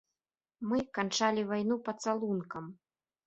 Мы 0.69 0.79
канчалі 0.99 1.43
вайну 1.51 1.77
пацалункам. 1.89 2.65